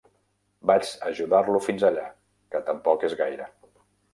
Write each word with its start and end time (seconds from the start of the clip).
Vaig 0.69 0.93
ajudar-lo 1.09 1.61
fins 1.67 1.85
allà, 1.91 2.07
que 2.55 2.63
tampoc 2.71 3.07
és 3.11 3.17
gaire. 3.21 3.51